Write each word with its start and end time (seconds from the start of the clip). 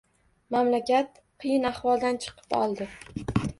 Mamlakat 0.55 1.19
qiyin 1.45 1.69
ahvoldan 1.73 2.19
chiqib 2.27 2.59
oldi. 2.65 2.91